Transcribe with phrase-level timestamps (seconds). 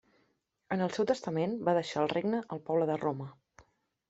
[0.75, 3.31] En el seu testament va deixar el regne al poble de Roma.